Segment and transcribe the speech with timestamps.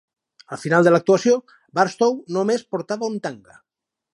[0.55, 1.35] Al final de l'actuació,
[1.81, 3.61] Barstow només portava un tanga.